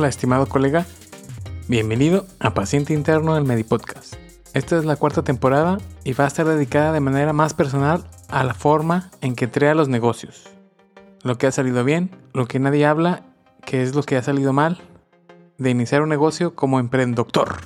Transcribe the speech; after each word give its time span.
Hola, 0.00 0.08
estimado 0.08 0.46
colega. 0.46 0.86
Bienvenido 1.68 2.24
a 2.38 2.54
Paciente 2.54 2.94
Interno 2.94 3.34
del 3.34 3.44
Medipodcast. 3.44 4.14
Esta 4.54 4.78
es 4.78 4.86
la 4.86 4.96
cuarta 4.96 5.22
temporada 5.22 5.76
y 6.04 6.14
va 6.14 6.24
a 6.24 6.28
estar 6.28 6.46
dedicada 6.46 6.92
de 6.92 7.00
manera 7.00 7.34
más 7.34 7.52
personal 7.52 8.08
a 8.28 8.42
la 8.42 8.54
forma 8.54 9.10
en 9.20 9.34
que 9.34 9.44
entré 9.44 9.68
a 9.68 9.74
los 9.74 9.90
negocios. 9.90 10.48
Lo 11.22 11.36
que 11.36 11.48
ha 11.48 11.52
salido 11.52 11.84
bien, 11.84 12.16
lo 12.32 12.46
que 12.46 12.58
nadie 12.58 12.86
habla, 12.86 13.26
que 13.66 13.82
es 13.82 13.94
lo 13.94 14.02
que 14.02 14.16
ha 14.16 14.22
salido 14.22 14.54
mal, 14.54 14.80
de 15.58 15.68
iniciar 15.68 16.00
un 16.00 16.08
negocio 16.08 16.54
como 16.54 16.80
emprendedor. 16.80 17.58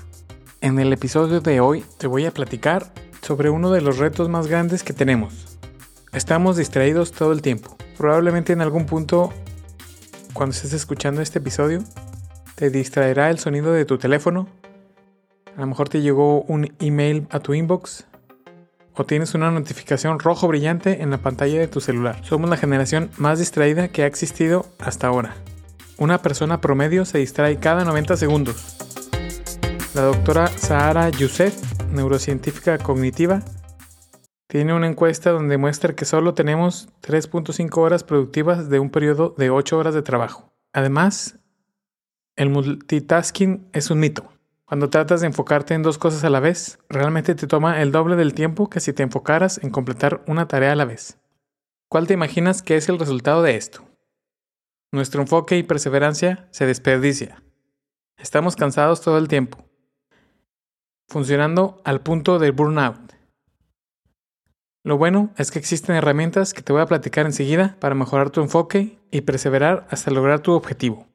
En 0.60 0.80
el 0.80 0.92
episodio 0.92 1.40
de 1.40 1.60
hoy 1.60 1.84
te 1.98 2.08
voy 2.08 2.26
a 2.26 2.32
platicar 2.32 2.92
sobre 3.22 3.48
uno 3.48 3.70
de 3.70 3.80
los 3.80 3.98
retos 3.98 4.28
más 4.28 4.48
grandes 4.48 4.82
que 4.82 4.92
tenemos. 4.92 5.56
Estamos 6.12 6.56
distraídos 6.56 7.12
todo 7.12 7.30
el 7.30 7.42
tiempo. 7.42 7.76
Probablemente 7.96 8.52
en 8.52 8.60
algún 8.60 8.86
punto, 8.86 9.32
cuando 10.32 10.52
estés 10.52 10.72
escuchando 10.72 11.22
este 11.22 11.38
episodio, 11.38 11.84
te 12.54 12.70
distraerá 12.70 13.30
el 13.30 13.38
sonido 13.38 13.72
de 13.72 13.84
tu 13.84 13.98
teléfono. 13.98 14.48
A 15.56 15.60
lo 15.60 15.66
mejor 15.66 15.88
te 15.88 16.00
llegó 16.00 16.42
un 16.42 16.74
email 16.80 17.26
a 17.30 17.40
tu 17.40 17.54
inbox. 17.54 18.06
O 18.94 19.04
tienes 19.04 19.34
una 19.34 19.50
notificación 19.50 20.20
rojo 20.20 20.46
brillante 20.46 21.02
en 21.02 21.10
la 21.10 21.18
pantalla 21.18 21.58
de 21.58 21.66
tu 21.66 21.80
celular. 21.80 22.24
Somos 22.24 22.48
la 22.48 22.56
generación 22.56 23.10
más 23.16 23.40
distraída 23.40 23.88
que 23.88 24.04
ha 24.04 24.06
existido 24.06 24.66
hasta 24.78 25.08
ahora. 25.08 25.34
Una 25.98 26.22
persona 26.22 26.60
promedio 26.60 27.04
se 27.04 27.18
distrae 27.18 27.58
cada 27.58 27.84
90 27.84 28.16
segundos. 28.16 28.76
La 29.94 30.02
doctora 30.02 30.46
Sahara 30.48 31.08
Youssef, 31.10 31.54
neurocientífica 31.90 32.78
cognitiva, 32.78 33.42
tiene 34.48 34.74
una 34.74 34.86
encuesta 34.86 35.30
donde 35.30 35.58
muestra 35.58 35.94
que 35.94 36.04
solo 36.04 36.34
tenemos 36.34 36.88
3.5 37.02 37.76
horas 37.78 38.04
productivas 38.04 38.68
de 38.68 38.78
un 38.78 38.90
periodo 38.90 39.34
de 39.36 39.50
8 39.50 39.76
horas 39.76 39.94
de 39.94 40.02
trabajo. 40.02 40.52
Además, 40.72 41.38
el 42.36 42.50
multitasking 42.50 43.68
es 43.72 43.90
un 43.90 44.00
mito. 44.00 44.32
Cuando 44.64 44.90
tratas 44.90 45.20
de 45.20 45.28
enfocarte 45.28 45.74
en 45.74 45.82
dos 45.82 45.98
cosas 45.98 46.24
a 46.24 46.30
la 46.30 46.40
vez, 46.40 46.78
realmente 46.88 47.34
te 47.34 47.46
toma 47.46 47.80
el 47.80 47.92
doble 47.92 48.16
del 48.16 48.34
tiempo 48.34 48.68
que 48.68 48.80
si 48.80 48.92
te 48.92 49.02
enfocaras 49.02 49.62
en 49.62 49.70
completar 49.70 50.24
una 50.26 50.48
tarea 50.48 50.72
a 50.72 50.76
la 50.76 50.84
vez. 50.84 51.18
¿Cuál 51.88 52.06
te 52.06 52.14
imaginas 52.14 52.62
que 52.62 52.76
es 52.76 52.88
el 52.88 52.98
resultado 52.98 53.42
de 53.42 53.56
esto? 53.56 53.84
Nuestro 54.90 55.22
enfoque 55.22 55.58
y 55.58 55.62
perseverancia 55.62 56.48
se 56.50 56.66
desperdicia. 56.66 57.42
Estamos 58.16 58.56
cansados 58.56 59.00
todo 59.00 59.18
el 59.18 59.28
tiempo, 59.28 59.58
funcionando 61.08 61.82
al 61.84 62.00
punto 62.00 62.38
del 62.38 62.52
burnout. 62.52 63.12
Lo 64.82 64.98
bueno 64.98 65.32
es 65.36 65.50
que 65.50 65.58
existen 65.58 65.94
herramientas 65.94 66.52
que 66.52 66.62
te 66.62 66.72
voy 66.72 66.82
a 66.82 66.86
platicar 66.86 67.26
enseguida 67.26 67.76
para 67.80 67.94
mejorar 67.94 68.30
tu 68.30 68.40
enfoque 68.40 68.98
y 69.10 69.20
perseverar 69.20 69.86
hasta 69.90 70.10
lograr 70.10 70.40
tu 70.40 70.52
objetivo. 70.52 71.13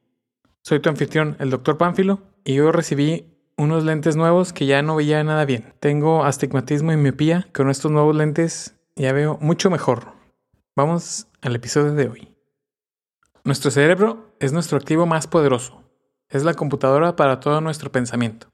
Soy 0.61 0.79
tu 0.79 0.89
anfitrión, 0.89 1.35
el 1.39 1.49
Dr. 1.49 1.77
Pánfilo, 1.77 2.21
y 2.43 2.59
hoy 2.59 2.71
recibí 2.71 3.25
unos 3.57 3.83
lentes 3.83 4.15
nuevos 4.15 4.53
que 4.53 4.65
ya 4.65 4.81
no 4.81 4.95
veía 4.95 5.23
nada 5.23 5.45
bien. 5.45 5.73
Tengo 5.79 6.23
astigmatismo 6.23 6.91
y 6.91 6.97
miopía, 6.97 7.47
con 7.53 7.69
estos 7.69 7.91
nuevos 7.91 8.15
lentes 8.15 8.75
ya 8.95 9.13
veo 9.13 9.37
mucho 9.41 9.69
mejor. 9.69 10.13
Vamos 10.75 11.27
al 11.41 11.55
episodio 11.55 11.93
de 11.93 12.07
hoy. 12.07 12.35
Nuestro 13.43 13.71
cerebro 13.71 14.35
es 14.39 14.53
nuestro 14.53 14.77
activo 14.77 15.05
más 15.05 15.27
poderoso. 15.27 15.83
Es 16.29 16.43
la 16.43 16.53
computadora 16.53 17.15
para 17.15 17.39
todo 17.39 17.61
nuestro 17.61 17.91
pensamiento. 17.91 18.47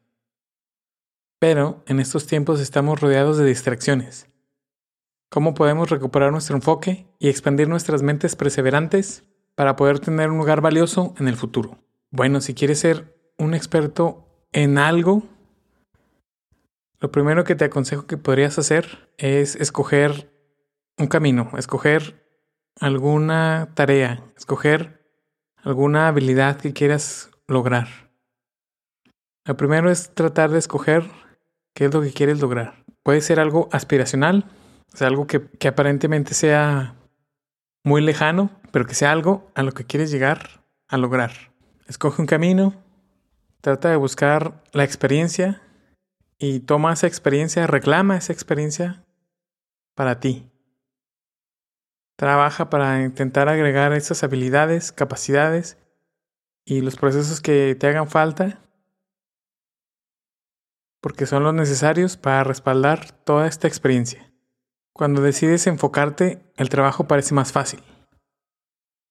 Pero 1.39 1.83
en 1.87 1.99
estos 1.99 2.27
tiempos 2.27 2.59
estamos 2.61 3.01
rodeados 3.01 3.37
de 3.37 3.45
distracciones. 3.45 4.27
¿Cómo 5.29 5.53
podemos 5.53 5.89
recuperar 5.89 6.31
nuestro 6.31 6.55
enfoque 6.55 7.07
y 7.19 7.29
expandir 7.29 7.67
nuestras 7.67 8.01
mentes 8.03 8.35
perseverantes 8.35 9.23
para 9.55 9.75
poder 9.75 9.99
tener 9.99 10.31
un 10.31 10.37
lugar 10.37 10.61
valioso 10.61 11.13
en 11.19 11.27
el 11.27 11.35
futuro? 11.35 11.84
Bueno, 12.11 12.41
si 12.41 12.53
quieres 12.53 12.79
ser 12.79 13.15
un 13.37 13.53
experto 13.53 14.25
en 14.51 14.77
algo, 14.77 15.23
lo 16.99 17.11
primero 17.11 17.43
que 17.43 17.55
te 17.55 17.65
aconsejo 17.65 18.07
que 18.07 18.17
podrías 18.17 18.57
hacer 18.57 19.11
es 19.17 19.55
escoger 19.55 20.31
un 20.97 21.07
camino, 21.07 21.51
escoger 21.57 22.25
alguna 22.79 23.69
tarea, 23.73 24.23
escoger 24.37 25.05
alguna 25.57 26.07
habilidad 26.07 26.57
que 26.57 26.73
quieras 26.73 27.31
lograr. 27.47 27.87
Lo 29.45 29.57
primero 29.57 29.91
es 29.91 30.13
tratar 30.15 30.49
de 30.51 30.59
escoger 30.59 31.03
qué 31.73 31.85
es 31.85 31.93
lo 31.93 32.01
que 32.01 32.13
quieres 32.13 32.39
lograr. 32.39 32.85
Puede 33.03 33.21
ser 33.21 33.39
algo 33.39 33.69
aspiracional, 33.71 34.45
o 34.99 35.03
algo 35.03 35.27
que 35.27 35.67
aparentemente 35.67 36.33
sea 36.33 36.95
muy 37.83 38.01
lejano, 38.01 38.49
pero 38.71 38.85
que 38.85 38.95
sea 38.95 39.11
algo 39.11 39.51
a 39.53 39.63
lo 39.63 39.73
que 39.73 39.85
quieres 39.85 40.09
llegar 40.11 40.63
a 40.87 40.97
lograr. 40.97 41.54
Escoge 41.87 42.21
un 42.21 42.27
camino, 42.27 42.73
trata 43.61 43.89
de 43.89 43.95
buscar 43.95 44.63
la 44.73 44.83
experiencia 44.83 45.61
y 46.39 46.61
toma 46.61 46.93
esa 46.93 47.07
experiencia, 47.07 47.67
reclama 47.67 48.17
esa 48.17 48.33
experiencia 48.33 49.03
para 49.95 50.19
ti. 50.19 50.49
Trabaja 52.17 52.69
para 52.69 53.03
intentar 53.03 53.49
agregar 53.49 53.93
esas 53.93 54.23
habilidades, 54.23 54.91
capacidades 54.91 55.77
y 56.65 56.81
los 56.81 56.95
procesos 56.95 57.41
que 57.41 57.75
te 57.75 57.87
hagan 57.87 58.09
falta 58.09 58.61
porque 61.05 61.27
son 61.27 61.43
los 61.43 61.53
necesarios 61.53 62.17
para 62.17 62.43
respaldar 62.43 63.11
toda 63.11 63.45
esta 63.45 63.67
experiencia. 63.67 64.33
Cuando 64.91 65.21
decides 65.21 65.67
enfocarte, 65.67 66.41
el 66.55 66.69
trabajo 66.69 67.07
parece 67.07 67.35
más 67.35 67.51
fácil. 67.51 67.83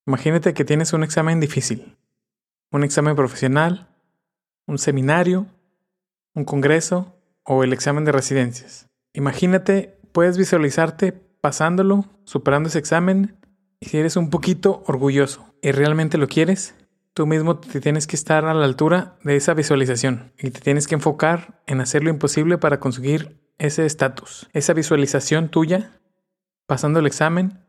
Imagínate 0.05 0.55
que 0.55 0.65
tienes 0.65 0.93
un 0.93 1.05
examen 1.05 1.39
difícil, 1.39 1.97
un 2.75 2.83
examen 2.83 3.15
profesional, 3.15 3.87
un 4.67 4.79
seminario, 4.79 5.47
un 6.35 6.45
congreso 6.45 7.17
o 7.45 7.63
el 7.63 7.73
examen 7.73 8.05
de 8.05 8.11
residencias. 8.11 8.89
Imagínate, 9.13 9.97
puedes 10.11 10.37
visualizarte 10.37 11.13
pasándolo, 11.13 12.05
superando 12.25 12.69
ese 12.69 12.81
examen 12.81 13.39
y 13.79 13.87
si 13.87 13.99
eres 13.99 14.17
un 14.17 14.29
poquito 14.29 14.83
orgulloso 14.89 15.55
y 15.63 15.71
realmente 15.71 16.19
lo 16.19 16.27
quieres, 16.27 16.75
tú 17.13 17.29
mismo 17.29 17.61
te 17.61 17.81
tienes 17.81 18.09
que 18.09 18.17
estar 18.17 18.45
a 18.45 18.55
la 18.55 18.65
altura 18.65 19.19
de 19.23 19.37
esa 19.37 19.55
visualización 19.55 20.33
y 20.37 20.51
te 20.51 20.61
tienes 20.61 20.89
que 20.89 20.97
enfocar 20.97 21.63
en 21.69 21.81
hacer 21.81 22.03
lo 22.03 22.11
imposible 22.11 22.59
para 22.59 22.81
conseguir 22.81 23.41
ese 23.57 23.87
estatus, 23.87 24.49
esa 24.53 24.73
visualización 24.73 25.49
tuya 25.49 26.01
pasando 26.67 26.99
el 26.99 27.07
examen, 27.07 27.61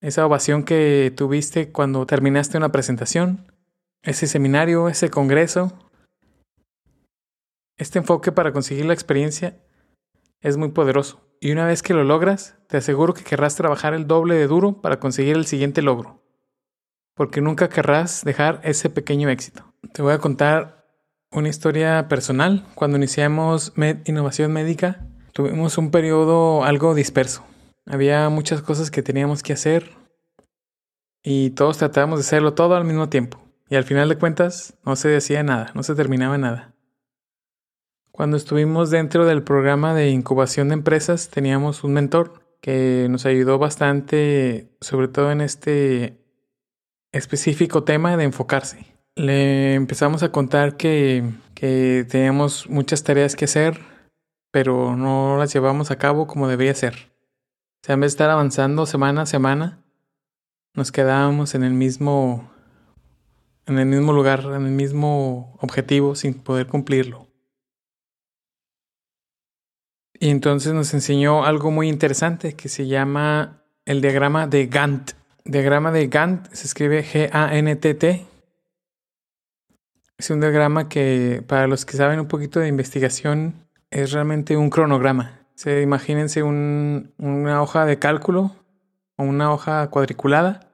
esa 0.00 0.24
ovación 0.24 0.62
que 0.62 1.12
tuviste 1.14 1.70
cuando 1.70 2.06
terminaste 2.06 2.56
una 2.56 2.72
presentación, 2.72 3.52
ese 4.02 4.26
seminario, 4.26 4.88
ese 4.88 5.10
congreso. 5.10 5.72
Este 7.78 7.98
enfoque 7.98 8.32
para 8.32 8.52
conseguir 8.52 8.86
la 8.86 8.94
experiencia 8.94 9.60
es 10.40 10.56
muy 10.56 10.70
poderoso 10.70 11.28
y 11.40 11.52
una 11.52 11.66
vez 11.66 11.82
que 11.82 11.94
lo 11.94 12.04
logras, 12.04 12.56
te 12.68 12.78
aseguro 12.78 13.14
que 13.14 13.24
querrás 13.24 13.56
trabajar 13.56 13.94
el 13.94 14.06
doble 14.06 14.34
de 14.34 14.46
duro 14.46 14.80
para 14.80 14.98
conseguir 14.98 15.36
el 15.36 15.46
siguiente 15.46 15.82
logro 15.82 16.26
porque 17.16 17.40
nunca 17.40 17.68
querrás 17.68 18.22
dejar 18.24 18.60
ese 18.62 18.90
pequeño 18.90 19.30
éxito. 19.30 19.64
Te 19.92 20.02
voy 20.02 20.12
a 20.12 20.18
contar 20.18 20.86
una 21.32 21.48
historia 21.48 22.08
personal. 22.08 22.66
Cuando 22.74 22.98
iniciamos 22.98 23.72
innovación 24.04 24.52
médica, 24.52 25.06
tuvimos 25.32 25.78
un 25.78 25.90
periodo 25.90 26.62
algo 26.62 26.94
disperso. 26.94 27.42
Había 27.86 28.28
muchas 28.28 28.60
cosas 28.60 28.90
que 28.90 29.02
teníamos 29.02 29.42
que 29.42 29.54
hacer 29.54 29.92
y 31.24 31.50
todos 31.50 31.78
tratábamos 31.78 32.18
de 32.18 32.26
hacerlo 32.26 32.52
todo 32.52 32.76
al 32.76 32.84
mismo 32.84 33.08
tiempo. 33.08 33.40
Y 33.68 33.74
al 33.76 33.84
final 33.84 34.08
de 34.08 34.16
cuentas 34.16 34.74
no 34.84 34.96
se 34.96 35.16
hacía 35.16 35.42
nada, 35.42 35.72
no 35.74 35.82
se 35.82 35.94
terminaba 35.94 36.38
nada. 36.38 36.74
Cuando 38.12 38.36
estuvimos 38.36 38.90
dentro 38.90 39.26
del 39.26 39.42
programa 39.42 39.92
de 39.92 40.10
incubación 40.10 40.68
de 40.68 40.74
empresas 40.74 41.28
teníamos 41.28 41.84
un 41.84 41.92
mentor 41.92 42.46
que 42.62 43.08
nos 43.10 43.26
ayudó 43.26 43.58
bastante, 43.58 44.70
sobre 44.80 45.08
todo 45.08 45.30
en 45.30 45.40
este 45.40 46.24
específico 47.12 47.84
tema 47.84 48.16
de 48.16 48.24
enfocarse. 48.24 48.86
Le 49.16 49.74
empezamos 49.74 50.22
a 50.22 50.30
contar 50.30 50.76
que, 50.76 51.24
que 51.54 52.06
teníamos 52.08 52.68
muchas 52.68 53.02
tareas 53.02 53.36
que 53.36 53.46
hacer, 53.46 53.80
pero 54.50 54.96
no 54.96 55.36
las 55.38 55.52
llevamos 55.52 55.90
a 55.90 55.98
cabo 55.98 56.26
como 56.26 56.48
debería 56.48 56.74
ser. 56.74 57.12
O 57.82 57.86
sea, 57.86 57.94
en 57.94 58.00
vez 58.00 58.12
de 58.12 58.14
estar 58.14 58.30
avanzando 58.30 58.86
semana 58.86 59.22
a 59.22 59.26
semana, 59.26 59.84
nos 60.74 60.92
quedábamos 60.92 61.54
en 61.54 61.64
el 61.64 61.72
mismo 61.72 62.50
en 63.66 63.78
el 63.78 63.86
mismo 63.86 64.12
lugar, 64.12 64.40
en 64.40 64.66
el 64.66 64.72
mismo 64.72 65.56
objetivo 65.60 66.14
sin 66.14 66.34
poder 66.34 66.66
cumplirlo. 66.66 67.26
Y 70.18 70.30
entonces 70.30 70.72
nos 70.72 70.94
enseñó 70.94 71.44
algo 71.44 71.70
muy 71.70 71.88
interesante 71.88 72.54
que 72.54 72.68
se 72.68 72.86
llama 72.86 73.62
el 73.84 74.00
diagrama 74.00 74.46
de 74.46 74.66
Gantt 74.66 75.12
diagrama 75.46 75.92
de 75.92 76.08
Gantt 76.08 76.52
se 76.52 76.66
escribe 76.66 77.04
G-A-N-T-T. 77.04 78.26
Es 80.18 80.30
un 80.30 80.40
diagrama 80.40 80.88
que, 80.88 81.42
para 81.46 81.66
los 81.66 81.84
que 81.84 81.96
saben 81.96 82.20
un 82.20 82.28
poquito 82.28 82.60
de 82.60 82.68
investigación, 82.68 83.54
es 83.90 84.12
realmente 84.12 84.56
un 84.56 84.70
cronograma. 84.70 85.40
Se, 85.54 85.82
imagínense 85.82 86.42
un, 86.42 87.12
una 87.18 87.62
hoja 87.62 87.86
de 87.86 87.98
cálculo 87.98 88.56
o 89.16 89.24
una 89.24 89.52
hoja 89.52 89.88
cuadriculada 89.88 90.65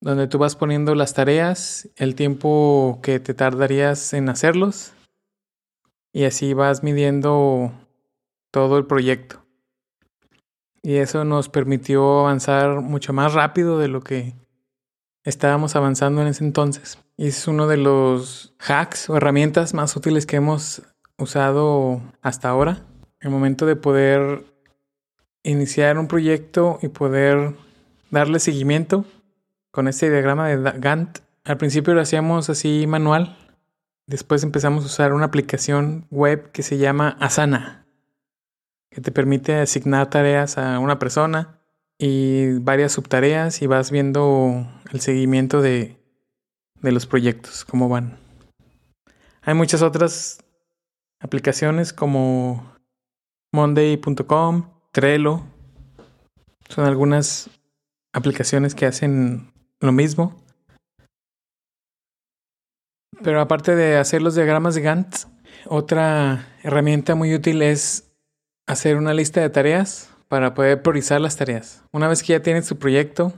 donde 0.00 0.26
tú 0.26 0.38
vas 0.38 0.56
poniendo 0.56 0.94
las 0.94 1.14
tareas, 1.14 1.88
el 1.96 2.14
tiempo 2.14 3.00
que 3.02 3.20
te 3.20 3.34
tardarías 3.34 4.12
en 4.14 4.28
hacerlos 4.28 4.92
y 6.12 6.24
así 6.24 6.54
vas 6.54 6.82
midiendo 6.82 7.72
todo 8.50 8.78
el 8.78 8.86
proyecto. 8.86 9.44
Y 10.82 10.96
eso 10.96 11.24
nos 11.24 11.50
permitió 11.50 12.20
avanzar 12.20 12.80
mucho 12.80 13.12
más 13.12 13.34
rápido 13.34 13.78
de 13.78 13.88
lo 13.88 14.00
que 14.00 14.34
estábamos 15.24 15.76
avanzando 15.76 16.22
en 16.22 16.28
ese 16.28 16.44
entonces. 16.44 16.98
Y 17.18 17.28
es 17.28 17.46
uno 17.46 17.66
de 17.66 17.76
los 17.76 18.54
hacks 18.58 19.10
o 19.10 19.16
herramientas 19.16 19.74
más 19.74 19.94
útiles 19.94 20.24
que 20.24 20.36
hemos 20.36 20.82
usado 21.18 22.00
hasta 22.22 22.48
ahora. 22.48 22.86
El 23.20 23.28
momento 23.28 23.66
de 23.66 23.76
poder 23.76 24.46
iniciar 25.42 25.98
un 25.98 26.08
proyecto 26.08 26.78
y 26.80 26.88
poder 26.88 27.54
darle 28.10 28.38
seguimiento 28.38 29.04
con 29.70 29.88
este 29.88 30.10
diagrama 30.10 30.48
de 30.48 30.78
Gantt. 30.78 31.20
Al 31.44 31.56
principio 31.56 31.94
lo 31.94 32.00
hacíamos 32.00 32.50
así 32.50 32.86
manual. 32.86 33.36
Después 34.06 34.42
empezamos 34.42 34.84
a 34.84 34.86
usar 34.86 35.12
una 35.12 35.26
aplicación 35.26 36.06
web 36.10 36.50
que 36.52 36.62
se 36.62 36.78
llama 36.78 37.16
Asana, 37.20 37.86
que 38.90 39.00
te 39.00 39.12
permite 39.12 39.54
asignar 39.56 40.10
tareas 40.10 40.58
a 40.58 40.78
una 40.78 40.98
persona 40.98 41.60
y 41.98 42.58
varias 42.58 42.92
subtareas 42.92 43.62
y 43.62 43.66
vas 43.66 43.90
viendo 43.90 44.66
el 44.90 45.00
seguimiento 45.00 45.62
de, 45.62 45.96
de 46.80 46.92
los 46.92 47.06
proyectos, 47.06 47.64
cómo 47.64 47.88
van. 47.88 48.18
Hay 49.42 49.54
muchas 49.54 49.82
otras 49.82 50.42
aplicaciones 51.20 51.92
como 51.92 52.74
monday.com, 53.52 54.70
Trello. 54.92 55.42
Son 56.68 56.84
algunas 56.84 57.50
aplicaciones 58.12 58.74
que 58.74 58.86
hacen 58.86 59.52
lo 59.80 59.92
mismo. 59.92 60.36
Pero 63.22 63.40
aparte 63.40 63.74
de 63.74 63.96
hacer 63.96 64.22
los 64.22 64.34
diagramas 64.34 64.74
de 64.74 64.82
Gantt, 64.82 65.16
otra 65.66 66.46
herramienta 66.62 67.14
muy 67.14 67.34
útil 67.34 67.62
es 67.62 68.10
hacer 68.66 68.96
una 68.96 69.12
lista 69.12 69.40
de 69.40 69.50
tareas 69.50 70.10
para 70.28 70.54
poder 70.54 70.82
priorizar 70.82 71.20
las 71.20 71.36
tareas. 71.36 71.82
Una 71.92 72.08
vez 72.08 72.22
que 72.22 72.32
ya 72.32 72.42
tienes 72.42 72.66
tu 72.66 72.78
proyecto, 72.78 73.34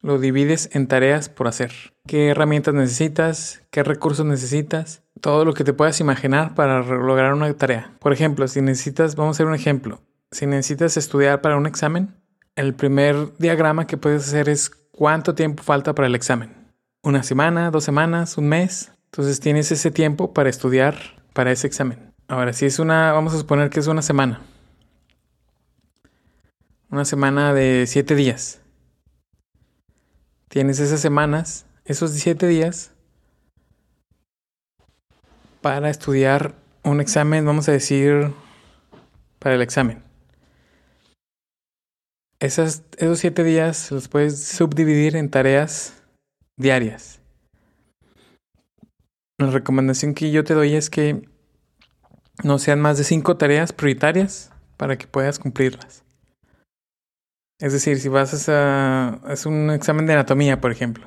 lo 0.00 0.18
divides 0.18 0.70
en 0.72 0.86
tareas 0.86 1.28
por 1.28 1.48
hacer. 1.48 1.72
¿Qué 2.06 2.28
herramientas 2.28 2.72
necesitas? 2.72 3.62
¿Qué 3.70 3.82
recursos 3.82 4.24
necesitas? 4.24 5.02
Todo 5.20 5.44
lo 5.44 5.52
que 5.52 5.64
te 5.64 5.74
puedas 5.74 6.00
imaginar 6.00 6.54
para 6.54 6.82
lograr 6.82 7.34
una 7.34 7.52
tarea. 7.54 7.92
Por 7.98 8.12
ejemplo, 8.12 8.48
si 8.48 8.62
necesitas, 8.62 9.16
vamos 9.16 9.34
a 9.34 9.36
hacer 9.36 9.46
un 9.46 9.54
ejemplo. 9.54 10.00
Si 10.30 10.46
necesitas 10.46 10.96
estudiar 10.96 11.42
para 11.42 11.56
un 11.56 11.66
examen, 11.66 12.14
el 12.56 12.74
primer 12.74 13.36
diagrama 13.38 13.86
que 13.86 13.98
puedes 13.98 14.26
hacer 14.26 14.48
es 14.48 14.70
cuánto 15.00 15.34
tiempo 15.34 15.62
falta 15.62 15.94
para 15.94 16.08
el 16.08 16.14
examen. 16.14 16.54
Una 17.02 17.22
semana, 17.22 17.70
dos 17.70 17.84
semanas, 17.84 18.36
un 18.36 18.48
mes. 18.50 18.92
Entonces 19.06 19.40
tienes 19.40 19.72
ese 19.72 19.90
tiempo 19.90 20.34
para 20.34 20.50
estudiar 20.50 20.94
para 21.32 21.50
ese 21.50 21.66
examen. 21.66 22.12
Ahora, 22.28 22.52
si 22.52 22.66
es 22.66 22.78
una, 22.78 23.10
vamos 23.14 23.32
a 23.32 23.38
suponer 23.38 23.70
que 23.70 23.80
es 23.80 23.86
una 23.86 24.02
semana. 24.02 24.42
Una 26.90 27.06
semana 27.06 27.54
de 27.54 27.86
siete 27.86 28.14
días. 28.14 28.60
Tienes 30.50 30.80
esas 30.80 31.00
semanas, 31.00 31.64
esos 31.86 32.10
siete 32.10 32.46
días, 32.46 32.92
para 35.62 35.88
estudiar 35.88 36.56
un 36.82 37.00
examen, 37.00 37.46
vamos 37.46 37.70
a 37.70 37.72
decir, 37.72 38.34
para 39.38 39.54
el 39.54 39.62
examen. 39.62 40.09
Esos 42.40 42.82
siete 43.14 43.44
días 43.44 43.90
los 43.90 44.08
puedes 44.08 44.42
subdividir 44.42 45.14
en 45.14 45.30
tareas 45.30 46.02
diarias. 46.56 47.20
La 49.38 49.50
recomendación 49.50 50.14
que 50.14 50.30
yo 50.30 50.42
te 50.44 50.54
doy 50.54 50.74
es 50.74 50.90
que 50.90 51.28
no 52.42 52.58
sean 52.58 52.80
más 52.80 52.98
de 52.98 53.04
cinco 53.04 53.36
tareas 53.36 53.72
prioritarias 53.72 54.50
para 54.76 54.96
que 54.96 55.06
puedas 55.06 55.38
cumplirlas. 55.38 56.02
Es 57.58 57.74
decir, 57.74 58.00
si 58.00 58.08
vas 58.08 58.48
a 58.48 59.20
es 59.28 59.44
un 59.44 59.70
examen 59.70 60.06
de 60.06 60.14
anatomía, 60.14 60.60
por 60.60 60.72
ejemplo. 60.72 61.06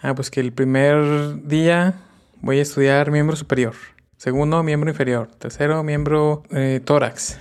Ah, 0.00 0.14
pues 0.14 0.30
que 0.30 0.40
el 0.40 0.52
primer 0.52 1.46
día 1.46 1.94
voy 2.40 2.60
a 2.60 2.62
estudiar 2.62 3.10
miembro 3.10 3.34
superior. 3.34 3.74
Segundo, 4.16 4.62
miembro 4.62 4.90
inferior. 4.90 5.28
Tercero, 5.38 5.82
miembro 5.82 6.44
eh, 6.50 6.80
tórax. 6.84 7.38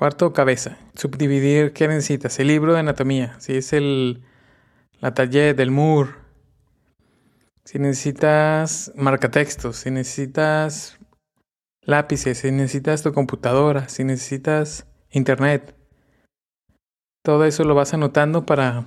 Cuarto, 0.00 0.32
cabeza. 0.32 0.78
Subdividir 0.94 1.74
qué 1.74 1.86
necesitas. 1.86 2.38
El 2.38 2.46
libro 2.46 2.72
de 2.72 2.80
anatomía. 2.80 3.38
Si 3.38 3.54
es 3.54 3.74
el 3.74 4.22
la 4.98 5.12
taller 5.12 5.54
del 5.54 5.70
Moore. 5.70 6.12
Si 7.66 7.78
necesitas 7.78 8.92
marcatextos. 8.96 9.76
Si 9.76 9.90
necesitas 9.90 10.98
lápices. 11.82 12.38
Si 12.38 12.50
necesitas 12.50 13.02
tu 13.02 13.12
computadora. 13.12 13.90
Si 13.90 14.02
necesitas 14.02 14.86
internet. 15.10 15.76
Todo 17.22 17.44
eso 17.44 17.64
lo 17.64 17.74
vas 17.74 17.92
anotando 17.92 18.46
para 18.46 18.86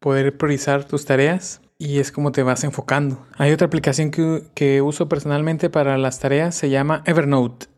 poder 0.00 0.34
priorizar 0.34 0.84
tus 0.86 1.04
tareas 1.04 1.60
y 1.76 1.98
es 1.98 2.10
como 2.10 2.32
te 2.32 2.42
vas 2.42 2.64
enfocando. 2.64 3.26
Hay 3.36 3.52
otra 3.52 3.66
aplicación 3.66 4.10
que, 4.10 4.44
que, 4.54 4.80
uso 4.80 5.10
personalmente 5.10 5.68
para 5.68 5.98
las 5.98 6.20
tareas, 6.20 6.54
se 6.54 6.70
llama 6.70 7.02
Evernote. 7.04 7.73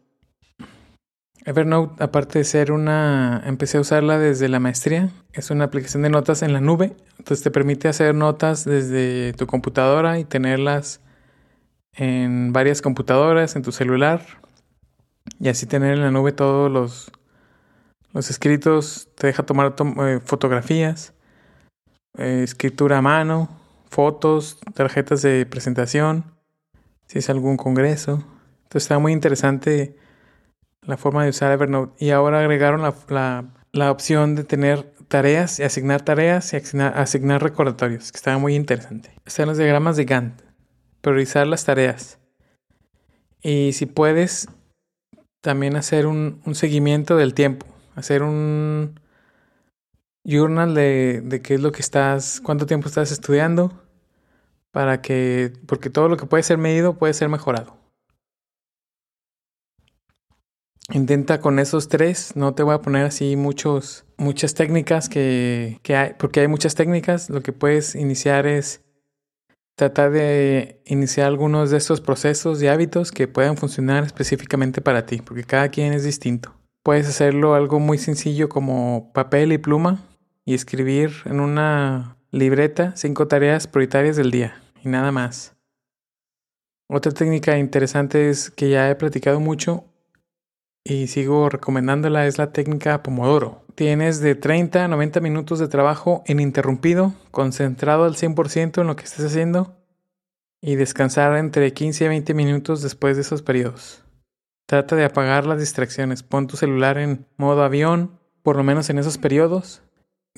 Evernote, 1.46 2.02
aparte 2.02 2.40
de 2.40 2.44
ser 2.44 2.72
una, 2.72 3.40
empecé 3.46 3.78
a 3.78 3.80
usarla 3.80 4.18
desde 4.18 4.48
la 4.48 4.58
maestría, 4.58 5.10
es 5.32 5.52
una 5.52 5.66
aplicación 5.66 6.02
de 6.02 6.10
notas 6.10 6.42
en 6.42 6.52
la 6.52 6.60
nube, 6.60 6.96
entonces 7.18 7.44
te 7.44 7.52
permite 7.52 7.86
hacer 7.86 8.16
notas 8.16 8.64
desde 8.64 9.32
tu 9.34 9.46
computadora 9.46 10.18
y 10.18 10.24
tenerlas 10.24 11.00
en 11.92 12.52
varias 12.52 12.82
computadoras, 12.82 13.54
en 13.54 13.62
tu 13.62 13.70
celular, 13.70 14.22
y 15.38 15.48
así 15.48 15.66
tener 15.66 15.94
en 15.94 16.00
la 16.00 16.10
nube 16.10 16.32
todos 16.32 16.68
los, 16.68 17.12
los 18.12 18.28
escritos, 18.28 19.08
te 19.14 19.28
deja 19.28 19.44
tomar 19.44 19.76
eh, 19.78 20.18
fotografías, 20.24 21.14
eh, 22.18 22.40
escritura 22.42 22.98
a 22.98 23.02
mano, 23.02 23.48
fotos, 23.88 24.58
tarjetas 24.74 25.22
de 25.22 25.46
presentación, 25.46 26.24
si 27.06 27.20
es 27.20 27.30
algún 27.30 27.56
congreso. 27.56 28.24
Entonces 28.64 28.82
está 28.82 28.98
muy 28.98 29.12
interesante 29.12 29.96
la 30.86 30.96
forma 30.96 31.24
de 31.24 31.30
usar 31.30 31.52
Evernote. 31.52 31.92
Y 32.04 32.10
ahora 32.10 32.40
agregaron 32.40 32.82
la, 32.82 33.44
la, 33.72 33.90
opción 33.90 34.34
de 34.34 34.44
tener 34.44 34.84
tareas 35.08 35.58
y 35.60 35.62
asignar 35.62 36.02
tareas 36.02 36.52
y 36.52 36.56
asignar, 36.56 36.98
asignar 36.98 37.42
recordatorios, 37.42 38.12
que 38.12 38.16
está 38.16 38.36
muy 38.38 38.54
interesante. 38.54 39.10
Están 39.24 39.48
los 39.48 39.58
diagramas 39.58 39.96
de 39.96 40.04
Gantt, 40.04 40.42
priorizar 41.00 41.46
las 41.46 41.64
tareas. 41.64 42.18
Y 43.42 43.72
si 43.72 43.86
puedes, 43.86 44.48
también 45.40 45.76
hacer 45.76 46.06
un 46.06 46.40
seguimiento 46.54 47.16
del 47.16 47.34
tiempo 47.34 47.66
hacer 47.96 48.22
un 48.22 49.00
journal 50.24 50.74
de, 50.74 51.22
de 51.24 51.42
qué 51.42 51.54
es 51.54 51.60
lo 51.60 51.72
que 51.72 51.80
estás, 51.80 52.40
cuánto 52.44 52.66
tiempo 52.66 52.88
estás 52.88 53.10
estudiando, 53.10 53.72
para 54.70 55.00
que, 55.00 55.52
porque 55.66 55.90
todo 55.90 56.08
lo 56.08 56.16
que 56.16 56.26
puede 56.26 56.42
ser 56.42 56.58
medido 56.58 56.98
puede 56.98 57.14
ser 57.14 57.28
mejorado. 57.28 57.76
Intenta 60.92 61.40
con 61.40 61.58
esos 61.58 61.88
tres, 61.88 62.36
no 62.36 62.54
te 62.54 62.62
voy 62.62 62.74
a 62.74 62.80
poner 62.80 63.06
así 63.06 63.34
muchos, 63.34 64.04
muchas 64.16 64.54
técnicas 64.54 65.08
que, 65.08 65.80
que 65.82 65.96
hay, 65.96 66.12
porque 66.16 66.40
hay 66.40 66.48
muchas 66.48 66.76
técnicas, 66.76 67.28
lo 67.28 67.42
que 67.42 67.52
puedes 67.52 67.96
iniciar 67.96 68.46
es 68.46 68.84
tratar 69.76 70.12
de 70.12 70.80
iniciar 70.86 71.26
algunos 71.26 71.70
de 71.70 71.76
estos 71.76 72.00
procesos 72.00 72.62
y 72.62 72.68
hábitos 72.68 73.10
que 73.10 73.26
puedan 73.26 73.56
funcionar 73.56 74.04
específicamente 74.04 74.80
para 74.80 75.06
ti, 75.06 75.20
porque 75.22 75.42
cada 75.42 75.68
quien 75.70 75.92
es 75.92 76.04
distinto. 76.04 76.54
Puedes 76.84 77.08
hacerlo 77.08 77.54
algo 77.54 77.80
muy 77.80 77.98
sencillo 77.98 78.48
como 78.48 79.10
papel 79.12 79.52
y 79.52 79.58
pluma 79.58 80.04
y 80.44 80.54
escribir 80.54 81.10
en 81.24 81.40
una 81.40 82.16
libreta 82.30 82.92
cinco 82.96 83.26
tareas 83.26 83.66
prioritarias 83.66 84.16
del 84.16 84.30
día 84.30 84.62
y 84.84 84.88
nada 84.88 85.10
más. 85.10 85.56
Otra 86.88 87.10
técnica 87.10 87.58
interesante 87.58 88.30
es 88.30 88.50
que 88.50 88.70
ya 88.70 88.88
he 88.88 88.94
platicado 88.94 89.40
mucho 89.40 89.84
y 90.88 91.08
sigo 91.08 91.48
recomendándola 91.48 92.26
es 92.26 92.38
la 92.38 92.52
técnica 92.52 93.02
Pomodoro. 93.02 93.64
Tienes 93.74 94.20
de 94.20 94.36
30 94.36 94.84
a 94.84 94.88
90 94.88 95.20
minutos 95.20 95.58
de 95.58 95.66
trabajo 95.66 96.22
ininterrumpido, 96.26 97.12
concentrado 97.32 98.04
al 98.04 98.14
100% 98.14 98.80
en 98.80 98.86
lo 98.86 98.94
que 98.94 99.04
estés 99.04 99.26
haciendo 99.26 99.76
y 100.60 100.76
descansar 100.76 101.36
entre 101.36 101.72
15 101.72 102.04
y 102.04 102.08
20 102.08 102.34
minutos 102.34 102.82
después 102.82 103.16
de 103.16 103.22
esos 103.22 103.42
periodos. 103.42 104.04
Trata 104.66 104.94
de 104.94 105.04
apagar 105.04 105.44
las 105.44 105.58
distracciones. 105.58 106.22
Pon 106.22 106.46
tu 106.46 106.56
celular 106.56 106.98
en 106.98 107.26
modo 107.36 107.62
avión, 107.62 108.20
por 108.42 108.56
lo 108.56 108.62
menos 108.62 108.88
en 108.88 108.98
esos 108.98 109.18
periodos. 109.18 109.82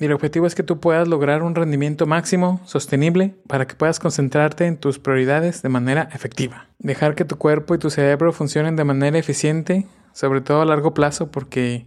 Y 0.00 0.04
el 0.04 0.12
objetivo 0.12 0.46
es 0.46 0.54
que 0.54 0.62
tú 0.62 0.78
puedas 0.78 1.08
lograr 1.08 1.42
un 1.42 1.56
rendimiento 1.56 2.06
máximo, 2.06 2.60
sostenible, 2.64 3.34
para 3.48 3.66
que 3.66 3.74
puedas 3.74 3.98
concentrarte 3.98 4.66
en 4.66 4.76
tus 4.76 5.00
prioridades 5.00 5.60
de 5.62 5.68
manera 5.68 6.08
efectiva. 6.12 6.68
Dejar 6.78 7.16
que 7.16 7.24
tu 7.24 7.36
cuerpo 7.36 7.74
y 7.74 7.78
tu 7.78 7.90
cerebro 7.90 8.32
funcionen 8.32 8.76
de 8.76 8.84
manera 8.84 9.18
eficiente, 9.18 9.86
sobre 10.12 10.40
todo 10.40 10.62
a 10.62 10.66
largo 10.66 10.94
plazo, 10.94 11.32
porque 11.32 11.86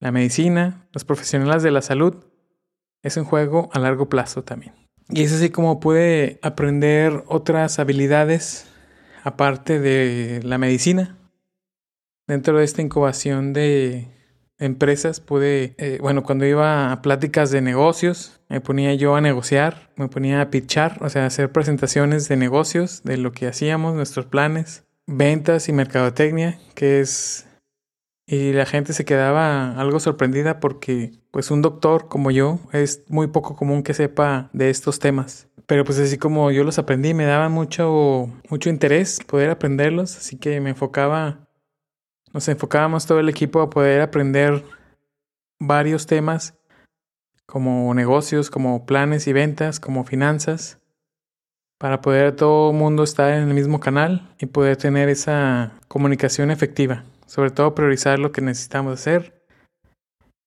la 0.00 0.10
medicina, 0.10 0.88
los 0.92 1.04
profesionales 1.04 1.62
de 1.62 1.70
la 1.70 1.82
salud, 1.82 2.16
es 3.02 3.16
un 3.16 3.24
juego 3.24 3.70
a 3.72 3.78
largo 3.78 4.08
plazo 4.08 4.42
también. 4.42 4.74
Y 5.08 5.22
es 5.22 5.32
así 5.32 5.50
como 5.50 5.78
pude 5.78 6.40
aprender 6.42 7.22
otras 7.28 7.78
habilidades 7.78 8.66
aparte 9.22 9.78
de 9.78 10.40
la 10.42 10.58
medicina. 10.58 11.16
Dentro 12.26 12.58
de 12.58 12.64
esta 12.64 12.82
incubación 12.82 13.52
de 13.52 14.08
empresas 14.58 15.20
pude, 15.20 15.74
eh, 15.78 15.98
bueno, 16.00 16.22
cuando 16.22 16.46
iba 16.46 16.92
a 16.92 17.02
pláticas 17.02 17.50
de 17.50 17.60
negocios, 17.60 18.40
me 18.48 18.60
ponía 18.60 18.94
yo 18.94 19.16
a 19.16 19.20
negociar, 19.20 19.90
me 19.96 20.08
ponía 20.08 20.40
a 20.40 20.50
pitchar, 20.50 20.98
o 21.02 21.08
sea, 21.08 21.26
hacer 21.26 21.52
presentaciones 21.52 22.28
de 22.28 22.36
negocios, 22.36 23.02
de 23.04 23.16
lo 23.16 23.32
que 23.32 23.46
hacíamos, 23.46 23.94
nuestros 23.94 24.26
planes, 24.26 24.84
ventas 25.06 25.68
y 25.68 25.72
mercadotecnia, 25.72 26.58
que 26.74 27.00
es... 27.00 27.46
Y 28.26 28.54
la 28.54 28.64
gente 28.64 28.94
se 28.94 29.04
quedaba 29.04 29.78
algo 29.78 30.00
sorprendida 30.00 30.58
porque, 30.58 31.12
pues, 31.30 31.50
un 31.50 31.60
doctor 31.60 32.08
como 32.08 32.30
yo 32.30 32.58
es 32.72 33.04
muy 33.08 33.26
poco 33.26 33.54
común 33.54 33.82
que 33.82 33.92
sepa 33.92 34.48
de 34.54 34.70
estos 34.70 34.98
temas. 34.98 35.46
Pero 35.66 35.84
pues 35.84 35.98
así 35.98 36.18
como 36.18 36.50
yo 36.50 36.62
los 36.62 36.78
aprendí, 36.78 37.14
me 37.14 37.24
daba 37.24 37.48
mucho, 37.48 38.30
mucho 38.50 38.68
interés 38.68 39.20
poder 39.26 39.50
aprenderlos, 39.50 40.16
así 40.16 40.36
que 40.36 40.60
me 40.60 40.70
enfocaba 40.70 41.43
nos 42.34 42.48
enfocábamos 42.48 43.06
todo 43.06 43.20
el 43.20 43.28
equipo 43.28 43.62
a 43.62 43.70
poder 43.70 44.02
aprender 44.02 44.64
varios 45.60 46.06
temas 46.06 46.54
como 47.46 47.94
negocios, 47.94 48.50
como 48.50 48.84
planes 48.86 49.28
y 49.28 49.32
ventas, 49.32 49.78
como 49.78 50.04
finanzas, 50.04 50.80
para 51.78 52.00
poder 52.00 52.34
todo 52.34 52.72
el 52.72 52.76
mundo 52.76 53.04
estar 53.04 53.32
en 53.32 53.48
el 53.48 53.54
mismo 53.54 53.78
canal 53.78 54.34
y 54.40 54.46
poder 54.46 54.76
tener 54.76 55.08
esa 55.08 55.72
comunicación 55.86 56.50
efectiva. 56.50 57.04
Sobre 57.26 57.50
todo 57.50 57.74
priorizar 57.74 58.18
lo 58.18 58.32
que 58.32 58.40
necesitamos 58.40 58.94
hacer 58.94 59.44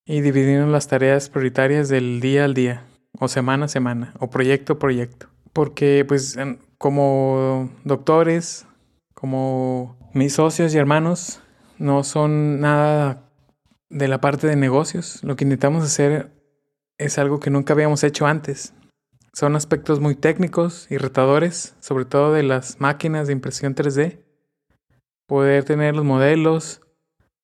y 0.06 0.22
dividirnos 0.22 0.70
las 0.70 0.88
tareas 0.88 1.30
prioritarias 1.30 1.88
del 1.90 2.20
día 2.20 2.46
al 2.46 2.54
día, 2.54 2.84
o 3.20 3.28
semana 3.28 3.66
a 3.66 3.70
semana, 3.70 4.14
o 4.20 4.30
proyecto 4.30 4.74
a 4.74 4.80
proyecto. 4.80 5.28
Porque 5.54 6.04
pues 6.06 6.38
como 6.78 7.70
doctores, 7.84 8.66
como 9.14 9.98
mis 10.14 10.34
socios 10.34 10.74
y 10.74 10.78
hermanos, 10.78 11.42
no 11.80 12.04
son 12.04 12.60
nada 12.60 13.24
de 13.90 14.08
la 14.08 14.22
parte 14.22 14.48
de 14.48 14.56
negocios. 14.56 15.24
Lo 15.24 15.36
que 15.36 15.44
intentamos 15.44 15.84
hacer 15.84 16.32
es 16.98 17.18
algo 17.18 17.40
que 17.40 17.50
nunca 17.50 17.74
habíamos 17.74 18.04
hecho 18.04 18.26
antes. 18.26 18.74
Son 19.34 19.56
aspectos 19.56 20.00
muy 20.00 20.16
técnicos 20.16 20.88
y 20.90 20.98
retadores, 20.98 21.76
sobre 21.80 22.06
todo 22.06 22.34
de 22.34 22.44
las 22.44 22.80
máquinas 22.80 23.28
de 23.28 23.34
impresión 23.34 23.76
3D. 23.76 24.24
Poder 25.28 25.64
tener 25.64 25.96
los 25.96 26.06
modelos, 26.06 26.82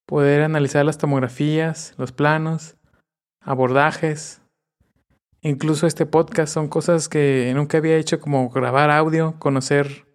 poder 0.06 0.42
analizar 0.42 0.84
las 0.84 0.98
tomografías, 0.98 1.94
los 1.96 2.12
planos, 2.12 2.76
abordajes. 3.40 4.40
Incluso 5.40 5.86
este 5.86 6.06
podcast 6.06 6.52
son 6.52 6.68
cosas 6.68 7.08
que 7.08 7.52
nunca 7.54 7.78
había 7.78 7.96
hecho 7.96 8.18
como 8.18 8.48
grabar 8.48 8.90
audio, 8.90 9.38
conocer 9.38 10.06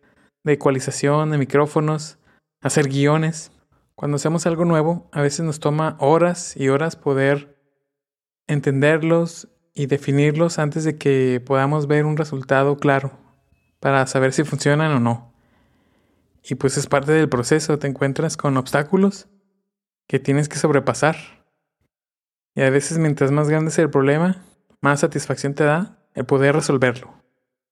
de 0.44 0.54
ecualización, 0.54 1.32
de 1.32 1.38
micrófonos, 1.38 2.18
hacer 2.62 2.90
guiones. 2.90 3.52
Cuando 4.00 4.16
hacemos 4.16 4.46
algo 4.46 4.64
nuevo, 4.64 5.10
a 5.12 5.22
veces 5.22 5.42
nos 5.42 5.60
toma 5.60 5.98
horas 6.00 6.56
y 6.56 6.70
horas 6.70 6.96
poder 6.96 7.60
entenderlos 8.48 9.50
y 9.74 9.88
definirlos 9.88 10.58
antes 10.58 10.86
de 10.86 10.98
que 10.98 11.44
podamos 11.46 11.86
ver 11.86 12.06
un 12.06 12.16
resultado 12.16 12.78
claro 12.78 13.12
para 13.82 14.08
saber 14.08 14.32
si 14.32 14.46
funcionan 14.46 14.94
o 14.94 15.02
no. 15.02 15.34
Y 16.50 16.56
pues 16.56 16.78
es 16.78 16.88
parte 16.88 17.12
del 17.12 17.28
proceso, 17.28 17.78
te 17.78 17.88
encuentras 17.88 18.38
con 18.38 18.56
obstáculos 18.56 19.28
que 20.08 20.18
tienes 20.18 20.48
que 20.48 20.56
sobrepasar. 20.56 21.18
Y 22.56 22.62
a 22.62 22.70
veces 22.70 23.00
mientras 23.00 23.32
más 23.32 23.50
grande 23.50 23.70
es 23.70 23.80
el 23.80 23.90
problema, 23.90 24.46
más 24.80 25.02
satisfacción 25.02 25.56
te 25.56 25.66
da 25.66 25.98
el 26.14 26.24
poder 26.24 26.56
resolverlo. 26.56 27.14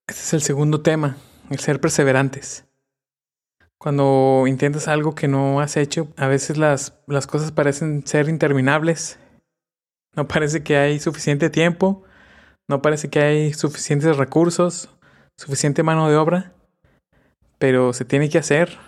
Este 0.06 0.20
es 0.20 0.34
el 0.34 0.42
segundo 0.42 0.82
tema, 0.82 1.16
el 1.48 1.58
ser 1.58 1.80
perseverantes. 1.80 2.67
Cuando 3.80 4.44
intentas 4.48 4.88
algo 4.88 5.14
que 5.14 5.28
no 5.28 5.60
has 5.60 5.76
hecho, 5.76 6.08
a 6.16 6.26
veces 6.26 6.58
las, 6.58 6.98
las 7.06 7.26
cosas 7.26 7.52
parecen 7.52 8.06
ser 8.06 8.28
interminables. 8.28 9.18
No 10.16 10.26
parece 10.26 10.64
que 10.64 10.76
hay 10.76 10.98
suficiente 10.98 11.48
tiempo, 11.48 12.02
no 12.68 12.82
parece 12.82 13.08
que 13.08 13.20
hay 13.20 13.52
suficientes 13.54 14.16
recursos, 14.16 14.90
suficiente 15.36 15.84
mano 15.84 16.08
de 16.08 16.16
obra, 16.16 16.52
pero 17.58 17.92
se 17.92 18.04
tiene 18.04 18.28
que 18.28 18.38
hacer. 18.38 18.78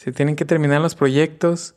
Se 0.00 0.12
tienen 0.12 0.34
que 0.34 0.46
terminar 0.46 0.80
los 0.80 0.94
proyectos 0.94 1.74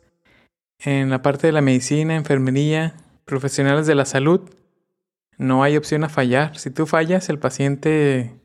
en 0.80 1.10
la 1.10 1.22
parte 1.22 1.46
de 1.46 1.52
la 1.52 1.60
medicina, 1.60 2.16
enfermería, 2.16 2.94
profesionales 3.24 3.86
de 3.86 3.94
la 3.94 4.06
salud. 4.06 4.50
No 5.38 5.62
hay 5.62 5.76
opción 5.76 6.04
a 6.04 6.08
fallar. 6.08 6.58
Si 6.58 6.70
tú 6.70 6.86
fallas, 6.86 7.28
el 7.28 7.38
paciente 7.38 8.40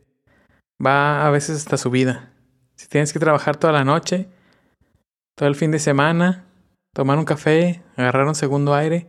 va 0.86 1.26
a 1.26 1.32
veces 1.32 1.58
hasta 1.58 1.78
su 1.78 1.90
vida. 1.90 2.31
Si 2.82 2.88
tienes 2.88 3.14
que 3.14 3.20
trabajar 3.20 3.58
toda 3.58 3.74
la 3.74 3.86
noche, 3.86 4.28
todo 5.36 5.48
el 5.48 5.54
fin 5.54 5.70
de 5.70 5.78
semana, 5.78 6.48
tomar 6.96 7.20
un 7.20 7.26
café, 7.26 7.84
agarrar 7.96 8.26
un 8.26 8.34
segundo 8.34 8.74
aire, 8.74 9.08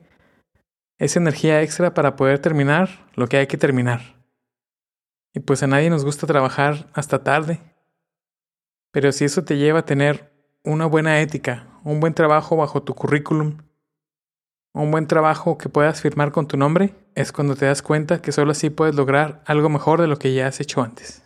es 0.98 1.16
energía 1.16 1.62
extra 1.62 1.94
para 1.94 2.14
poder 2.14 2.38
terminar 2.38 3.08
lo 3.14 3.28
que 3.28 3.38
hay 3.38 3.46
que 3.46 3.56
terminar. 3.56 4.22
Y 5.32 5.40
pues 5.40 5.62
a 5.62 5.68
nadie 5.68 5.88
nos 5.88 6.04
gusta 6.04 6.26
trabajar 6.26 6.90
hasta 6.92 7.24
tarde. 7.24 7.62
Pero 8.92 9.10
si 9.10 9.24
eso 9.24 9.42
te 9.42 9.56
lleva 9.56 9.78
a 9.78 9.86
tener 9.86 10.34
una 10.64 10.84
buena 10.84 11.22
ética, 11.22 11.66
un 11.82 11.98
buen 11.98 12.12
trabajo 12.12 12.58
bajo 12.58 12.82
tu 12.82 12.94
currículum, 12.94 13.56
un 14.74 14.90
buen 14.90 15.06
trabajo 15.06 15.56
que 15.56 15.70
puedas 15.70 16.02
firmar 16.02 16.30
con 16.30 16.46
tu 16.46 16.58
nombre, 16.58 16.94
es 17.14 17.32
cuando 17.32 17.56
te 17.56 17.64
das 17.64 17.80
cuenta 17.80 18.20
que 18.20 18.32
solo 18.32 18.50
así 18.50 18.68
puedes 18.68 18.94
lograr 18.94 19.42
algo 19.46 19.70
mejor 19.70 19.98
de 19.98 20.08
lo 20.08 20.18
que 20.18 20.34
ya 20.34 20.46
has 20.46 20.60
hecho 20.60 20.82
antes. 20.82 21.22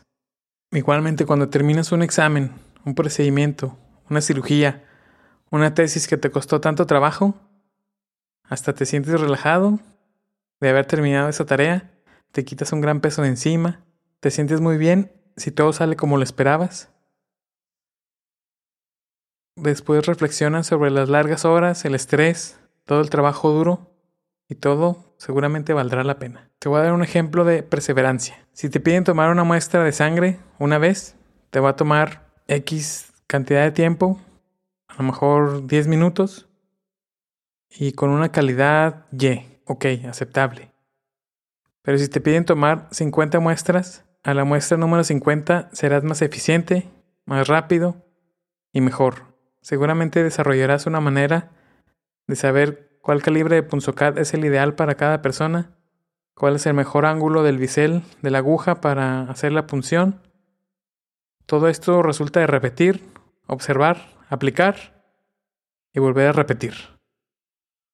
Igualmente, 0.73 1.27
cuando 1.27 1.49
terminas 1.49 1.93
un 1.93 2.03
examen, 2.03 2.53
un 2.85 2.95
procedimiento, 2.95 3.77
una 4.11 4.21
cirugía, 4.21 4.85
una 5.51 5.75
tesis 5.75 6.09
que 6.09 6.17
te 6.17 6.31
costó 6.31 6.61
tanto 6.61 6.87
trabajo, 6.87 7.35
hasta 8.43 8.75
te 8.75 8.87
sientes 8.87 9.21
relajado 9.21 9.79
de 10.61 10.69
haber 10.69 10.87
terminado 10.87 11.29
esa 11.29 11.47
tarea, 11.47 11.93
te 12.33 12.45
quitas 12.45 12.73
un 12.73 12.81
gran 12.81 13.01
peso 13.01 13.23
de 13.23 13.29
encima, 13.29 13.85
te 14.21 14.31
sientes 14.31 14.61
muy 14.61 14.77
bien 14.77 15.13
si 15.37 15.51
todo 15.51 15.73
sale 15.73 15.97
como 15.97 16.17
lo 16.17 16.23
esperabas. 16.23 16.91
Después 19.57 20.07
reflexionas 20.07 20.67
sobre 20.67 20.91
las 20.91 21.09
largas 21.09 21.45
horas, 21.45 21.85
el 21.85 21.95
estrés, 21.95 22.59
todo 22.85 23.01
el 23.01 23.11
trabajo 23.11 23.51
duro 23.51 23.96
y 24.49 24.57
todo 24.57 25.15
seguramente 25.19 25.73
valdrá 25.73 26.05
la 26.05 26.19
pena. 26.19 26.51
Te 26.59 26.69
voy 26.69 26.81
a 26.81 26.85
dar 26.85 26.93
un 26.93 27.03
ejemplo 27.03 27.45
de 27.45 27.63
perseverancia. 27.63 28.47
Si 28.53 28.69
te 28.69 28.81
piden 28.81 29.05
tomar 29.05 29.31
una 29.31 29.45
muestra 29.45 29.83
de 29.85 29.93
sangre 29.93 30.39
una 30.59 30.79
vez, 30.79 31.17
te 31.51 31.61
va 31.61 31.71
a 31.71 31.77
tomar 31.77 32.33
X 32.49 33.13
cantidad 33.27 33.65
de 33.65 33.73
tiempo, 33.73 34.21
a 34.89 34.95
lo 34.99 35.05
mejor 35.05 35.67
10 35.67 35.89
minutos, 35.89 36.49
y 37.69 37.93
con 37.93 38.11
una 38.11 38.31
calidad 38.31 39.07
Y, 39.13 39.43
ok, 39.65 39.87
aceptable. 40.09 40.73
Pero 41.83 41.99
si 41.99 42.09
te 42.09 42.21
piden 42.21 42.45
tomar 42.45 42.89
50 42.91 43.41
muestras, 43.41 44.05
a 44.23 44.35
la 44.35 44.45
muestra 44.45 44.77
número 44.77 45.05
50 45.05 45.71
serás 45.73 46.03
más 46.03 46.21
eficiente, 46.23 46.89
más 47.27 47.47
rápido 47.47 48.05
y 48.73 48.81
mejor. 48.81 49.37
Seguramente 49.61 50.23
desarrollarás 50.23 50.87
una 50.87 51.01
manera 51.01 51.53
de 52.27 52.35
saber 52.35 52.86
cuál 53.07 53.23
calibre 53.23 53.55
de 53.55 53.63
punzocat 53.63 54.19
es 54.19 54.35
el 54.35 54.45
ideal 54.45 54.75
para 54.75 54.97
cada 54.97 55.23
persona, 55.23 55.71
cuál 56.35 56.57
es 56.57 56.67
el 56.67 56.75
mejor 56.75 57.07
ángulo 57.07 57.45
del 57.45 57.57
bisel 57.57 58.03
de 58.21 58.33
la 58.33 58.39
aguja 58.39 58.81
para 58.81 59.31
hacer 59.31 59.53
la 59.53 59.69
punción. 59.69 60.21
Todo 61.47 61.69
esto 61.69 62.03
resulta 62.03 62.41
de 62.41 62.49
repetir, 62.49 63.09
observar, 63.47 64.09
aplicar 64.29 65.05
y 65.95 66.01
volver 66.01 66.27
a 66.27 66.33
repetir. 66.33 66.75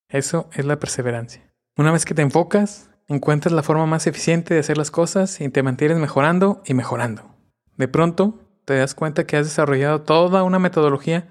Eso 0.09 0.49
es 0.55 0.65
la 0.65 0.79
perseverancia. 0.79 1.53
Una 1.77 1.93
vez 1.93 2.07
que 2.07 2.15
te 2.15 2.23
enfocas, 2.23 2.89
encuentras 3.07 3.53
la 3.53 3.63
forma 3.63 3.85
más 3.85 4.07
eficiente 4.07 4.55
de 4.55 4.61
hacer 4.61 4.79
las 4.79 4.91
cosas 4.91 5.43
y 5.43 5.51
te 5.51 5.63
mantienes 5.63 5.99
mejorando 5.99 6.63
y 6.65 6.73
mejorando. 6.73 7.37
De 7.77 7.87
pronto, 7.87 8.39
te 8.65 8.79
das 8.79 8.95
cuenta 8.95 9.27
que 9.27 9.37
has 9.37 9.45
desarrollado 9.45 10.01
toda 10.01 10.43
una 10.43 10.59
metodología 10.59 11.29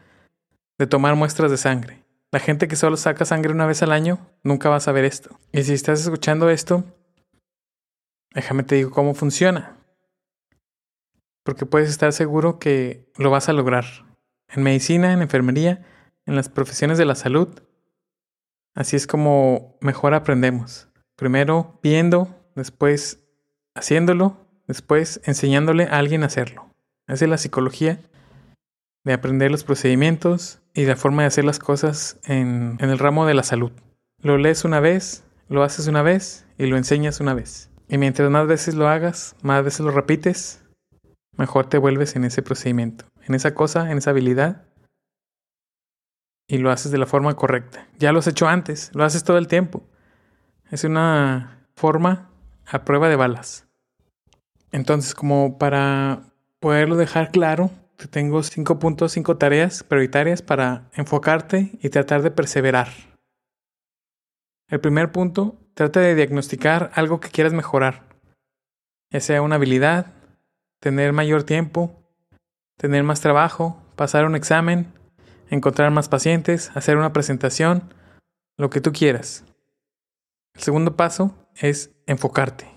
de 0.78 0.86
tomar 0.86 1.16
muestras 1.16 1.50
de 1.50 1.58
sangre 1.58 2.01
la 2.32 2.40
gente 2.40 2.68
que 2.68 2.78
solo 2.78 2.96
saca 2.96 3.26
sangre 3.26 3.52
una 3.52 3.66
vez 3.66 3.84
al 3.84 3.92
año 3.92 4.20
nunca 4.44 4.70
va 4.70 4.78
a 4.78 4.82
saber 4.82 5.04
esto. 5.04 5.38
Y 5.52 5.64
si 5.64 5.74
estás 5.74 6.02
escuchando 6.02 6.50
esto, 6.50 6.84
déjame 8.34 8.64
te 8.64 8.76
digo 8.76 8.92
cómo 8.92 9.14
funciona. 9.14 9.78
Porque 11.44 11.66
puedes 11.66 11.90
estar 11.90 12.14
seguro 12.14 12.58
que 12.58 13.12
lo 13.18 13.32
vas 13.32 13.50
a 13.50 13.54
lograr. 13.54 13.86
En 14.48 14.64
medicina, 14.64 15.12
en 15.12 15.22
enfermería, 15.22 15.86
en 16.26 16.36
las 16.36 16.48
profesiones 16.48 16.98
de 16.98 17.06
la 17.06 17.16
salud. 17.16 17.62
Así 18.76 18.96
es 18.96 19.08
como 19.08 19.78
mejor 19.82 20.14
aprendemos. 20.14 20.88
Primero 21.18 21.80
viendo, 21.84 22.34
después 22.56 23.20
haciéndolo, 23.76 24.38
después 24.68 25.20
enseñándole 25.26 25.86
a 25.86 25.98
alguien 25.98 26.24
a 26.24 26.28
hacerlo. 26.28 26.70
Esa 27.08 27.26
es 27.26 27.30
la 27.30 27.38
psicología 27.38 28.00
de 29.04 29.14
aprender 29.14 29.52
los 29.52 29.66
procedimientos 29.66 30.61
y 30.74 30.86
la 30.86 30.96
forma 30.96 31.24
de 31.24 31.28
hacer 31.28 31.46
las 31.46 31.60
cosas 31.60 32.20
en, 32.26 32.78
el 32.80 33.00
ramo 33.00 33.26
de 33.26 33.34
la 33.34 33.44
salud. 33.44 33.72
Lo 34.22 34.38
lees 34.38 34.64
una 34.66 34.80
vez, 34.80 35.24
lo 35.50 35.64
haces 35.64 35.88
una 35.88 36.02
vez 36.02 36.46
y 36.58 36.68
lo 36.68 36.78
enseñas 36.78 37.20
una 37.20 37.34
vez. 37.34 37.70
Y 37.88 37.98
mientras 37.98 38.30
más 38.30 38.48
veces 38.48 38.76
lo 38.76 38.88
hagas, 38.88 39.36
más 39.42 39.64
veces 39.64 39.82
lo 39.82 39.92
repites, 39.92 40.64
mejor 41.36 41.68
te 41.68 41.78
vuelves 41.78 42.16
en 42.16 42.24
ese 42.24 42.42
procedimiento, 42.42 43.06
en 43.28 43.36
esa 43.36 43.54
cosa, 43.54 43.92
en 43.92 43.98
esa 43.98 44.12
habilidad. 44.12 44.66
Y 46.48 46.58
lo 46.58 46.72
haces 46.72 46.92
de 46.92 46.98
la 46.98 47.06
forma 47.06 47.34
correcta. 47.36 47.88
Ya 47.98 48.12
lo 48.12 48.20
has 48.20 48.28
hecho 48.28 48.48
antes, 48.48 48.92
lo 48.94 49.04
haces 49.04 49.24
todo 49.24 49.38
el 49.38 49.48
tiempo. 49.48 49.84
Es 50.70 50.84
una 50.84 51.66
forma 51.76 52.30
a 52.66 52.84
prueba 52.86 53.10
de 53.10 53.16
balas. 53.16 53.68
Entonces, 54.72 55.16
como 55.16 55.58
para 55.58 56.24
poderlo 56.60 56.96
dejar 56.96 57.32
claro, 57.32 57.72
tengo 58.10 58.42
cinco 58.44 58.80
puntos, 58.80 59.12
cinco 59.12 59.38
tareas 59.38 59.84
prioritarias 59.84 60.42
para 60.42 60.90
enfocarte 60.94 61.72
y 61.82 61.90
tratar 61.90 62.22
de 62.22 62.32
perseverar. 62.32 62.90
El 64.68 64.80
primer 64.80 65.12
punto, 65.12 65.58
trata 65.74 66.00
de 66.00 66.16
diagnosticar 66.16 66.92
algo 66.94 67.20
que 67.20 67.30
quieras 67.30 67.54
mejorar, 67.54 68.04
ya 69.10 69.20
sea 69.20 69.42
una 69.42 69.56
habilidad, 69.56 70.14
tener 70.80 71.14
mayor 71.14 71.44
tiempo, 71.44 72.02
tener 72.78 73.04
más 73.04 73.22
trabajo, 73.22 73.82
pasar 73.96 74.26
un 74.26 74.36
examen, 74.36 74.94
encontrar 75.50 75.92
más 75.92 76.10
pacientes, 76.10 76.72
hacer 76.76 76.98
una 76.98 77.14
presentación, 77.14 77.94
lo 78.58 78.70
que 78.70 78.82
tú 78.82 78.92
quieras. 78.92 79.44
El 80.56 80.62
segundo 80.62 80.96
paso 80.96 81.36
es 81.56 81.92
enfocarte. 82.08 82.68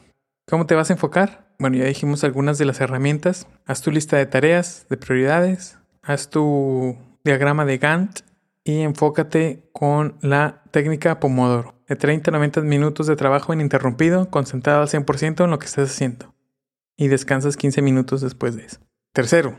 ¿Cómo 0.49 0.66
te 0.66 0.75
vas 0.75 0.90
a 0.90 0.95
enfocar? 0.95 1.44
Bueno, 1.59 1.77
ya 1.77 1.85
dijimos 1.85 2.25
algunas 2.25 2.59
de 2.59 2.65
las 2.65 2.81
herramientas. 2.81 3.47
Haz 3.67 3.83
tu 3.83 3.91
lista 3.91 4.17
de 4.17 4.27
tareas, 4.27 4.87
de 4.89 4.97
prioridades, 4.97 5.79
haz 6.03 6.29
tu 6.31 6.97
diagrama 7.25 7.65
de 7.65 7.79
Gantt 7.79 8.21
y 8.65 8.81
enfócate 8.81 9.69
con 9.73 10.17
la 10.21 10.63
técnica 10.71 11.21
Pomodoro. 11.21 11.75
De 11.87 11.97
30 11.97 12.31
a 12.31 12.33
90 12.33 12.63
minutos 12.63 13.07
de 13.07 13.17
trabajo 13.17 13.53
ininterrumpido, 13.53 14.31
concentrado 14.31 14.83
al 14.83 14.89
100% 14.89 15.45
en 15.45 15.51
lo 15.51 15.59
que 15.59 15.67
estés 15.67 15.91
haciendo. 15.91 16.35
Y 16.97 17.09
descansas 17.09 17.57
15 17.57 17.83
minutos 17.83 18.21
después 18.23 18.57
de 18.57 18.65
eso. 18.65 18.81
Tercero, 19.13 19.57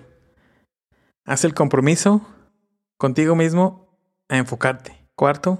haz 1.23 1.45
el 1.45 1.53
compromiso 1.53 2.27
contigo 2.97 3.35
mismo 3.35 3.99
a 4.27 4.37
enfocarte. 4.37 5.07
Cuarto, 5.15 5.59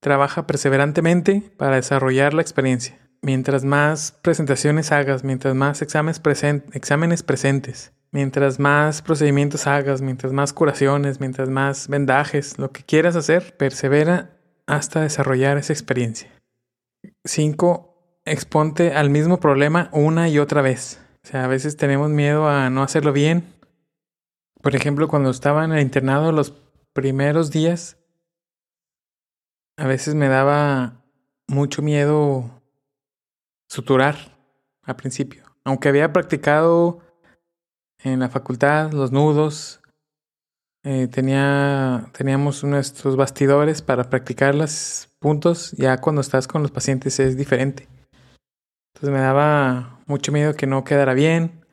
trabaja 0.00 0.46
perseverantemente 0.46 1.52
para 1.56 1.76
desarrollar 1.76 2.32
la 2.32 2.42
experiencia. 2.42 2.99
Mientras 3.22 3.64
más 3.64 4.12
presentaciones 4.22 4.92
hagas, 4.92 5.24
mientras 5.24 5.54
más 5.54 5.82
exámenes, 5.82 6.20
exámenes 6.72 7.22
presentes, 7.22 7.92
mientras 8.12 8.58
más 8.58 9.02
procedimientos 9.02 9.66
hagas, 9.66 10.00
mientras 10.00 10.32
más 10.32 10.52
curaciones, 10.52 11.20
mientras 11.20 11.50
más 11.50 11.88
vendajes, 11.88 12.58
lo 12.58 12.72
que 12.72 12.82
quieras 12.82 13.16
hacer, 13.16 13.56
persevera 13.56 14.30
hasta 14.66 15.02
desarrollar 15.02 15.58
esa 15.58 15.72
experiencia. 15.72 16.30
5. 17.24 18.22
Exponte 18.24 18.94
al 18.94 19.10
mismo 19.10 19.40
problema 19.40 19.90
una 19.92 20.28
y 20.28 20.38
otra 20.38 20.62
vez. 20.62 21.00
O 21.22 21.28
sea, 21.28 21.44
a 21.44 21.48
veces 21.48 21.76
tenemos 21.76 22.10
miedo 22.10 22.48
a 22.48 22.70
no 22.70 22.82
hacerlo 22.82 23.12
bien. 23.12 23.44
Por 24.62 24.74
ejemplo, 24.76 25.08
cuando 25.08 25.30
estaba 25.30 25.64
en 25.64 25.72
el 25.72 25.80
internado 25.80 26.32
los 26.32 26.54
primeros 26.92 27.50
días, 27.50 27.98
a 29.76 29.86
veces 29.86 30.14
me 30.14 30.28
daba 30.28 31.02
mucho 31.46 31.82
miedo 31.82 32.59
suturar 33.70 34.16
al 34.82 34.96
principio. 34.96 35.44
Aunque 35.64 35.88
había 35.88 36.12
practicado 36.12 37.00
en 38.02 38.18
la 38.18 38.28
facultad 38.28 38.92
los 38.92 39.12
nudos, 39.12 39.80
eh, 40.82 41.06
tenía, 41.08 42.10
teníamos 42.12 42.64
nuestros 42.64 43.16
bastidores 43.16 43.80
para 43.80 44.10
practicar 44.10 44.54
los 44.54 45.08
puntos. 45.20 45.70
Ya 45.72 45.98
cuando 45.98 46.20
estás 46.20 46.48
con 46.48 46.62
los 46.62 46.72
pacientes 46.72 47.20
es 47.20 47.36
diferente. 47.36 47.88
Entonces 48.92 49.14
me 49.14 49.20
daba 49.20 50.00
mucho 50.06 50.32
miedo 50.32 50.54
que 50.54 50.66
no 50.66 50.82
quedara 50.82 51.14
bien, 51.14 51.64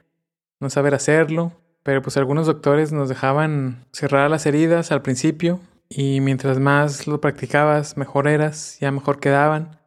no 0.60 0.70
saber 0.70 0.94
hacerlo. 0.94 1.54
Pero 1.82 2.02
pues 2.04 2.18
algunos 2.18 2.46
doctores 2.46 2.92
nos 2.92 3.10
dejaban 3.10 3.86
cerrar 3.92 4.30
las 4.30 4.46
heridas 4.46 4.92
al 4.92 5.02
principio 5.02 5.62
y 5.90 6.20
mientras 6.20 6.60
más 6.60 7.08
lo 7.08 7.22
practicabas, 7.22 7.98
mejor 7.98 8.28
eras, 8.28 8.78
ya 8.82 8.92
mejor 8.92 9.20
quedaban 9.20 9.80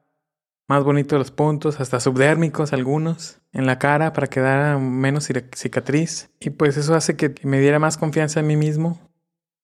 más 0.71 0.85
bonitos 0.85 1.19
los 1.19 1.33
puntos, 1.33 1.81
hasta 1.81 1.99
subdérmicos 1.99 2.73
algunos, 2.73 3.41
en 3.53 3.67
la 3.67 3.81
cara 3.81 4.13
para 4.13 4.29
que 4.29 4.35
quedara 4.35 4.79
menos 4.79 5.29
cicatriz. 5.57 6.31
Y 6.39 6.51
pues 6.51 6.77
eso 6.77 6.95
hace 6.95 7.17
que 7.17 7.35
me 7.43 7.59
diera 7.59 7.81
más 7.81 7.99
confianza 7.99 8.39
en 8.39 8.47
mí 8.47 8.57
mismo 8.57 9.01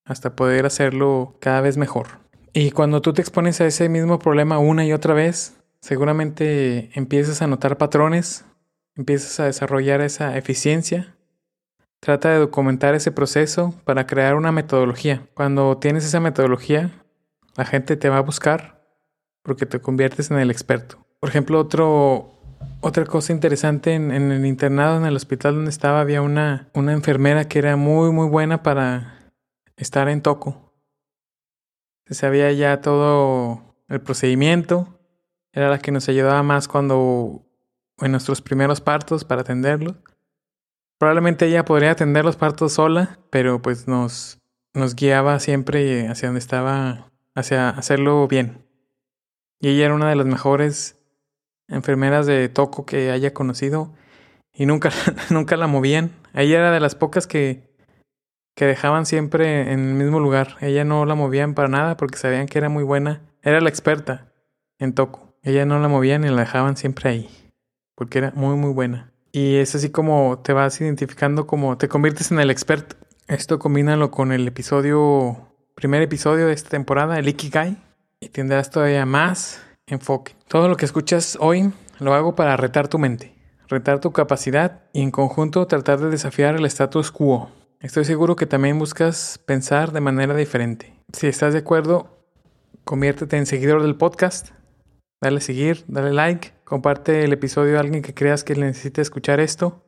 hasta 0.05 0.35
poder 0.35 0.67
hacerlo 0.67 1.37
cada 1.41 1.61
vez 1.61 1.77
mejor. 1.77 2.19
Y 2.53 2.73
cuando 2.73 3.03
tú 3.03 3.13
te 3.13 3.23
expones 3.23 3.61
a 3.61 3.67
ese 3.67 3.89
mismo 3.89 4.19
problema 4.19 4.59
una 4.59 4.85
y 4.85 4.93
otra 4.93 5.15
vez, 5.15 5.57
seguramente 5.81 6.91
empiezas 6.95 7.41
a 7.41 7.47
notar 7.47 7.79
patrones, 7.79 8.45
empiezas 8.97 9.39
a 9.39 9.45
desarrollar 9.45 10.01
esa 10.01 10.37
eficiencia. 10.37 11.15
Trata 12.01 12.31
de 12.31 12.39
documentar 12.39 12.97
ese 12.97 13.13
proceso 13.13 13.81
para 13.85 14.09
crear 14.09 14.35
una 14.35 14.51
metodología. 14.51 15.29
Cuando 15.35 15.79
tienes 15.79 16.05
esa 16.05 16.19
metodología, 16.19 16.91
la 17.57 17.65
gente 17.65 17.97
te 17.97 18.09
va 18.09 18.19
a 18.19 18.23
buscar 18.23 18.76
porque 19.47 19.65
te 19.65 19.81
conviertes 19.81 20.31
en 20.33 20.39
el 20.39 20.51
experto. 20.51 20.99
Por 21.21 21.31
ejemplo, 21.31 21.61
otro, 21.61 22.33
otra 22.81 23.05
cosa 23.05 23.33
interesante 23.33 23.95
en, 23.95 24.11
el 24.11 24.45
internado, 24.45 24.99
en 24.99 25.07
el 25.07 25.15
hospital 25.15 25.55
donde 25.55 25.71
estaba, 25.71 26.01
había 26.01 26.21
una, 26.21 26.69
una 26.75 26.93
enfermera 26.93 27.47
que 27.47 27.61
era 27.61 27.77
muy, 27.77 28.11
muy 28.11 28.29
buena 28.29 28.65
para 28.65 29.33
estar 29.77 30.09
en 30.09 30.21
toco. 30.21 30.75
Se 32.07 32.15
sabía 32.15 32.51
ya 32.53 32.81
todo 32.81 33.77
el 33.89 34.01
procedimiento. 34.01 34.99
Era 35.53 35.71
la 35.71 35.79
que 35.79 35.93
nos 35.93 36.09
ayudaba 36.09 36.43
más 36.43 36.67
cuando 36.67 37.47
en 38.01 38.11
nuestros 38.11 38.43
primeros 38.43 38.81
partos 38.81 39.25
para 39.25 39.43
atenderlos. 39.43 39.95
Probablemente 40.99 41.47
ella 41.47 41.65
podría 41.65 41.93
atender 41.93 42.25
los 42.25 42.37
partos 42.37 42.73
sola, 42.73 43.21
pero 43.31 43.63
pues 43.63 43.87
nos, 43.87 44.41
nos 44.75 44.97
guiaba 44.97 45.39
siempre 45.39 46.09
hacia 46.09 46.29
donde 46.29 46.41
estaba, 46.41 47.13
hacia 47.35 47.69
hacerlo 47.71 48.27
bien. 48.27 48.66
Y 49.61 49.69
ella 49.69 49.87
era 49.87 49.95
una 49.95 50.09
de 50.09 50.17
las 50.17 50.27
mejores 50.27 50.99
enfermeras 51.69 52.27
de 52.27 52.49
toco 52.49 52.87
que 52.87 53.11
haya 53.11 53.33
conocido 53.35 53.93
y 54.53 54.67
nunca, 54.67 54.91
nunca 55.31 55.57
la 55.57 55.67
movían. 55.67 56.11
Ella 56.35 56.59
era 56.59 56.71
de 56.71 56.81
las 56.81 56.95
pocas 56.95 57.27
que, 57.27 57.75
que 58.55 58.67
dejaban 58.67 59.07
siempre 59.07 59.73
en 59.73 59.81
el 59.81 59.95
mismo 59.95 60.21
lugar. 60.21 60.57
Ella 60.61 60.85
no 60.85 61.05
la 61.07 61.15
movían 61.15 61.55
para 61.55 61.69
nada 61.69 61.97
porque 61.97 62.19
sabían 62.19 62.47
que 62.47 62.59
era 62.59 62.69
muy 62.69 62.85
buena. 62.85 63.23
Era 63.43 63.61
la 63.61 63.69
experta 63.69 64.33
en 64.79 64.95
toco. 64.95 65.35
Ella 65.43 65.65
no 65.65 65.79
la 65.79 65.89
movían 65.89 66.25
y 66.25 66.29
la 66.29 66.41
dejaban 66.41 66.77
siempre 66.77 67.11
ahí 67.11 67.31
porque 67.97 68.19
era 68.19 68.33
muy 68.37 68.57
muy 68.57 68.73
buena. 68.73 69.13
Y 69.33 69.57
es 69.57 69.75
así 69.75 69.91
como 69.91 70.39
te 70.45 70.53
vas 70.53 70.81
identificando 70.81 71.49
como 71.49 71.77
te 71.77 71.89
conviertes 71.89 72.31
en 72.31 72.39
el 72.39 72.51
experto. 72.51 72.95
Esto 73.27 73.59
combínalo 73.59 74.13
con 74.13 74.31
el 74.31 74.47
episodio, 74.47 75.49
primer 75.75 76.03
episodio 76.03 76.47
de 76.47 76.53
esta 76.53 76.71
temporada, 76.71 77.19
el 77.19 77.29
Ikigai, 77.29 77.77
y 78.21 78.29
tendrás 78.29 78.71
todavía 78.71 79.07
más 79.07 79.63
enfoque. 79.87 80.35
Todo 80.49 80.69
lo 80.69 80.77
que 80.77 80.85
escuchas 80.85 81.37
hoy 81.41 81.73
lo 81.99 82.15
hago 82.15 82.35
para 82.35 82.57
retar 82.57 82.89
tu 82.89 82.99
mente, 82.99 83.35
retar 83.69 84.01
tu 84.01 84.13
capacidad 84.13 84.83
y 84.93 85.03
en 85.03 85.11
conjunto 85.11 85.67
tratar 85.67 86.01
de 86.01 86.11
desafiar 86.11 86.57
el 86.57 86.67
status 86.67 87.11
quo. 87.11 87.51
Estoy 87.81 88.05
seguro 88.05 88.37
que 88.37 88.47
también 88.47 88.79
buscas 88.79 89.39
pensar 89.45 89.93
de 89.93 90.01
manera 90.01 90.35
diferente. 90.35 90.95
Si 91.13 91.27
estás 91.27 91.53
de 91.53 91.61
acuerdo, 91.61 92.25
conviértete 92.85 93.37
en 93.37 93.47
seguidor 93.47 93.83
del 93.83 93.97
podcast. 93.97 94.51
Dale 95.21 95.41
seguir, 95.41 95.85
dale 95.87 96.13
like, 96.13 96.53
comparte 96.65 97.25
el 97.25 97.33
episodio 97.33 97.77
a 97.77 97.81
alguien 97.81 98.03
que 98.03 98.15
creas 98.15 98.45
que 98.45 98.55
necesite 98.55 99.03
escuchar 99.03 99.41
esto. 99.41 99.85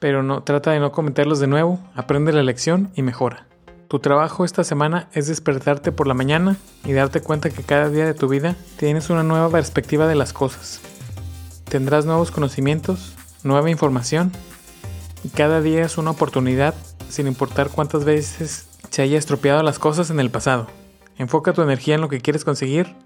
pero 0.00 0.22
no 0.22 0.42
trata 0.42 0.72
de 0.72 0.80
no 0.80 0.92
cometerlos 0.92 1.40
de 1.40 1.46
nuevo, 1.46 1.80
aprende 1.94 2.30
la 2.34 2.42
lección 2.42 2.90
y 2.94 3.00
mejora. 3.00 3.46
Tu 3.94 4.00
trabajo 4.00 4.44
esta 4.44 4.64
semana 4.64 5.08
es 5.12 5.28
despertarte 5.28 5.92
por 5.92 6.08
la 6.08 6.14
mañana 6.14 6.56
y 6.84 6.94
darte 6.94 7.20
cuenta 7.20 7.50
que 7.50 7.62
cada 7.62 7.88
día 7.90 8.04
de 8.04 8.12
tu 8.12 8.26
vida 8.26 8.56
tienes 8.76 9.08
una 9.08 9.22
nueva 9.22 9.48
perspectiva 9.50 10.08
de 10.08 10.16
las 10.16 10.32
cosas. 10.32 10.80
Tendrás 11.62 12.04
nuevos 12.04 12.32
conocimientos, 12.32 13.14
nueva 13.44 13.70
información 13.70 14.32
y 15.22 15.28
cada 15.28 15.60
día 15.60 15.84
es 15.84 15.96
una 15.96 16.10
oportunidad 16.10 16.74
sin 17.08 17.28
importar 17.28 17.70
cuántas 17.70 18.04
veces 18.04 18.66
se 18.90 19.02
haya 19.02 19.16
estropeado 19.16 19.62
las 19.62 19.78
cosas 19.78 20.10
en 20.10 20.18
el 20.18 20.28
pasado. 20.28 20.66
Enfoca 21.16 21.52
tu 21.52 21.62
energía 21.62 21.94
en 21.94 22.00
lo 22.00 22.08
que 22.08 22.20
quieres 22.20 22.44
conseguir 22.44 22.96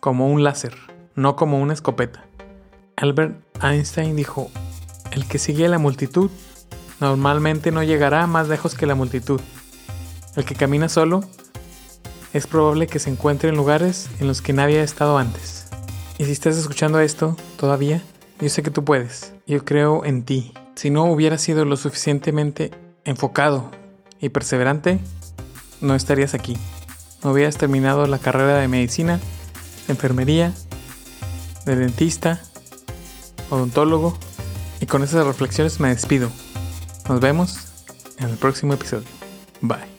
como 0.00 0.30
un 0.30 0.42
láser, 0.42 0.74
no 1.14 1.36
como 1.36 1.60
una 1.60 1.74
escopeta. 1.74 2.24
Albert 2.96 3.34
Einstein 3.62 4.16
dijo, 4.16 4.50
el 5.10 5.26
que 5.28 5.38
sigue 5.38 5.66
a 5.66 5.68
la 5.68 5.78
multitud 5.78 6.30
normalmente 7.00 7.70
no 7.70 7.82
llegará 7.82 8.26
más 8.26 8.48
lejos 8.48 8.74
que 8.74 8.86
la 8.86 8.94
multitud. 8.94 9.38
El 10.36 10.44
que 10.44 10.54
camina 10.54 10.88
solo 10.88 11.22
es 12.32 12.46
probable 12.46 12.86
que 12.86 12.98
se 12.98 13.10
encuentre 13.10 13.50
en 13.50 13.56
lugares 13.56 14.08
en 14.20 14.26
los 14.26 14.40
que 14.40 14.52
nadie 14.52 14.80
ha 14.80 14.84
estado 14.84 15.18
antes. 15.18 15.66
Y 16.18 16.24
si 16.24 16.32
estás 16.32 16.56
escuchando 16.56 17.00
esto 17.00 17.36
todavía, 17.56 18.02
yo 18.40 18.48
sé 18.48 18.62
que 18.62 18.70
tú 18.70 18.84
puedes. 18.84 19.32
Yo 19.46 19.64
creo 19.64 20.04
en 20.04 20.24
ti. 20.24 20.52
Si 20.74 20.90
no 20.90 21.04
hubieras 21.04 21.42
sido 21.42 21.64
lo 21.64 21.76
suficientemente 21.76 22.70
enfocado 23.04 23.70
y 24.20 24.30
perseverante, 24.30 24.98
no 25.80 25.94
estarías 25.94 26.34
aquí. 26.34 26.56
No 27.22 27.32
hubieras 27.32 27.56
terminado 27.56 28.06
la 28.06 28.18
carrera 28.18 28.58
de 28.58 28.68
medicina, 28.68 29.20
de 29.86 29.92
enfermería, 29.92 30.52
de 31.66 31.76
dentista, 31.76 32.40
odontólogo. 33.50 34.16
Y 34.80 34.86
con 34.86 35.02
esas 35.02 35.26
reflexiones 35.26 35.78
me 35.78 35.90
despido. 35.90 36.30
Nos 37.08 37.20
vemos 37.20 37.58
en 38.18 38.30
el 38.30 38.36
próximo 38.36 38.72
episodio. 38.74 39.06
Bye. 39.60 39.91